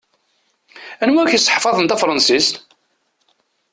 Anwa 1.03 1.21
i 1.23 1.25
ak-iseḥfaḍen 1.25 1.85
tafṛansist? 1.89 2.53